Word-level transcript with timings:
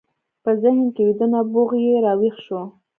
په 0.43 0.51
ذهن 0.63 0.85
کې 0.95 1.01
ويده 1.07 1.25
نبوغ 1.33 1.69
يې 1.83 1.93
را 2.05 2.13
ويښ 2.19 2.37
شو. 2.45 2.61